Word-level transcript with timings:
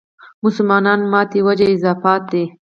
مسلمانانو 0.43 1.09
ماتې 1.13 1.39
وجه 1.47 1.65
اضافات 1.77 2.21
دي. 2.31 2.43